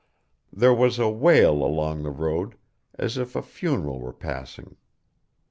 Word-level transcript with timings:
There 0.51 0.73
was 0.73 0.97
a 0.97 1.09
wail 1.11 1.63
along 1.63 2.01
the 2.01 2.09
road, 2.09 2.55
as 2.97 3.19
if 3.19 3.35
a 3.35 3.43
funeral 3.43 3.99
were 3.99 4.11
passing. 4.13 4.77